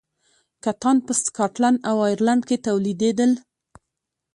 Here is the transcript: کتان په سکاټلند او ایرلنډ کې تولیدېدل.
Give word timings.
کتان 0.63 0.97
په 1.05 1.13
سکاټلند 1.23 1.77
او 1.89 1.95
ایرلنډ 2.09 2.43
کې 2.49 2.57
تولیدېدل. 2.67 3.31